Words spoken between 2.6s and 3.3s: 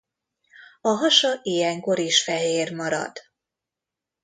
marad.